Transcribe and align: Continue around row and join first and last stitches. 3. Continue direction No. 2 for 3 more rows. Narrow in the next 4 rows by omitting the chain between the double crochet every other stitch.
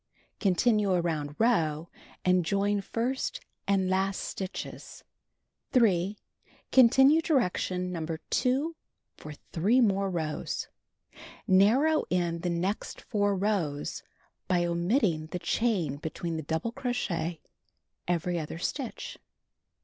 Continue 0.39 0.93
around 0.93 1.35
row 1.37 1.87
and 2.25 2.43
join 2.43 2.81
first 2.81 3.39
and 3.67 3.87
last 3.87 4.17
stitches. 4.19 5.03
3. 5.73 6.17
Continue 6.71 7.21
direction 7.21 7.91
No. 7.91 8.07
2 8.31 8.75
for 9.15 9.33
3 9.51 9.79
more 9.81 10.09
rows. 10.09 10.69
Narrow 11.45 12.05
in 12.09 12.39
the 12.39 12.49
next 12.49 12.99
4 12.99 13.35
rows 13.35 14.01
by 14.47 14.65
omitting 14.65 15.27
the 15.27 15.37
chain 15.37 15.97
between 15.97 16.35
the 16.35 16.41
double 16.41 16.71
crochet 16.71 17.39
every 18.07 18.39
other 18.39 18.57
stitch. 18.57 19.19